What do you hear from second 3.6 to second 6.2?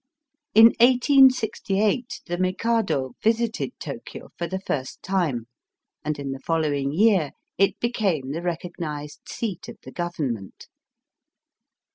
Tokio for the first time, and